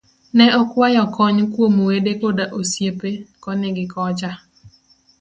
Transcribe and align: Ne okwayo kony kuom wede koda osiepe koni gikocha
Ne 0.37 0.45
okwayo 0.61 1.03
kony 1.15 1.37
kuom 1.53 1.75
wede 1.87 2.11
koda 2.21 2.45
osiepe 2.59 3.09
koni 3.43 3.67
gikocha 3.75 4.31